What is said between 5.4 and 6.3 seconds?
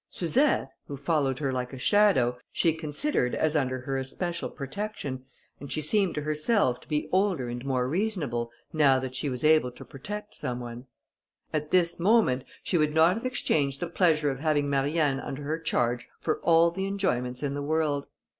and she seemed to